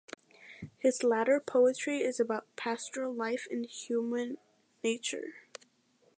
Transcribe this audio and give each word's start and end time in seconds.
His 0.79 1.03
latter 1.03 1.39
poetry 1.39 1.99
is 2.01 2.19
about 2.19 2.47
pastoral 2.55 3.13
life 3.13 3.47
and 3.51 3.67
human 3.67 4.39
nature. 4.83 5.35